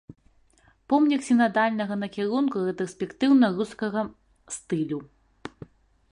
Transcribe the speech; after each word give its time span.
Помнік 0.91 1.21
сінадальнага 1.27 1.97
накірунку 2.03 2.57
рэтраспектыўна-рускага 2.69 4.01
стылю. 4.55 4.99